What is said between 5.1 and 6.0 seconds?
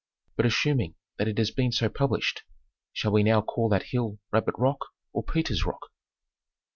or Peter's Rock